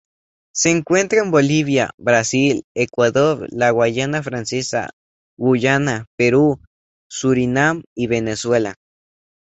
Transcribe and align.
Se 0.51 0.71
encuentra 0.71 1.19
en 1.21 1.29
Bolivia, 1.29 1.91
Brasil, 1.99 2.63
Ecuador, 2.75 3.45
la 3.51 3.69
Guayana 3.69 4.23
francesa, 4.23 4.89
Guyana, 5.37 6.07
Perú, 6.17 6.59
Surinam 7.07 7.83
y 7.95 8.07
Venezuela. 8.07 8.77